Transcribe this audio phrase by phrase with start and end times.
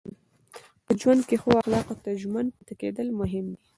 [0.85, 3.63] په ژوند کې ښو اخلاقو ته ژمن پاتې کېدل مهم دي.